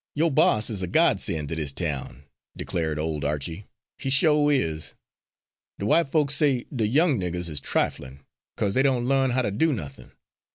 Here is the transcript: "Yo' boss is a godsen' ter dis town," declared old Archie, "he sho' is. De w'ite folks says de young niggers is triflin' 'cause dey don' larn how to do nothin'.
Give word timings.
"Yo' 0.15 0.31
boss 0.31 0.71
is 0.71 0.81
a 0.81 0.87
godsen' 0.87 1.45
ter 1.45 1.53
dis 1.53 1.71
town," 1.71 2.23
declared 2.57 2.97
old 2.97 3.23
Archie, 3.23 3.67
"he 3.99 4.09
sho' 4.09 4.49
is. 4.49 4.95
De 5.77 5.85
w'ite 5.85 6.09
folks 6.09 6.33
says 6.33 6.63
de 6.75 6.87
young 6.87 7.19
niggers 7.19 7.51
is 7.51 7.61
triflin' 7.61 8.21
'cause 8.57 8.73
dey 8.73 8.81
don' 8.81 9.05
larn 9.07 9.29
how 9.29 9.43
to 9.43 9.51
do 9.51 9.71
nothin'. 9.71 10.11